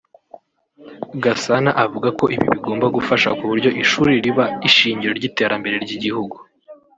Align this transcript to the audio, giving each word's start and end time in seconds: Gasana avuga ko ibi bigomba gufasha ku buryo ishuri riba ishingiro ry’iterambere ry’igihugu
Gasana 1.23 1.71
avuga 1.85 2.09
ko 2.19 2.25
ibi 2.35 2.45
bigomba 2.53 2.85
gufasha 2.95 3.29
ku 3.37 3.43
buryo 3.49 3.69
ishuri 3.83 4.11
riba 4.25 4.45
ishingiro 4.67 5.11
ry’iterambere 5.19 5.75
ry’igihugu 5.83 6.35